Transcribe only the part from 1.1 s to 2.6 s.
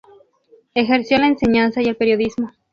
la enseñanza y el periodismo.